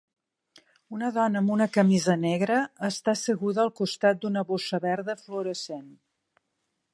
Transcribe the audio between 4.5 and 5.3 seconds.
bossa verda